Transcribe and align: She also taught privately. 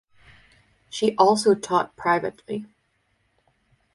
She 0.89 1.15
also 1.15 1.53
taught 1.53 1.95
privately. 1.95 2.65